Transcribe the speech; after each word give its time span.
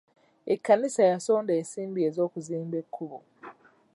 Ekkanisa 0.53 1.03
yasonda 1.11 1.51
ensimbi 1.59 1.99
e'zokuzimba 2.07 2.75
ekkubo. 2.83 3.19